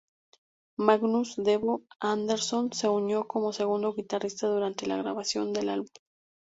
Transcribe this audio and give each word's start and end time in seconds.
Magnus 0.79 1.35
"Devo" 1.37 1.83
Andersson 1.99 2.73
se 2.73 2.89
unió 2.89 3.27
como 3.27 3.53
segundo 3.53 3.93
guitarrista 3.93 4.47
durante 4.47 4.87
la 4.87 4.97
grabación 4.97 5.53
del 5.53 5.69
álbum. 5.69 5.91